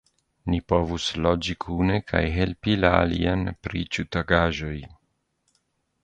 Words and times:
Ni 0.51 0.59
povus 0.71 1.09
loĝi 1.25 1.53
kune 1.65 1.99
kaj 2.11 2.21
helpi 2.35 2.73
la 2.85 2.91
alian 3.01 3.43
pri 3.67 3.83
ĉiutagaĵoj. 3.97 4.75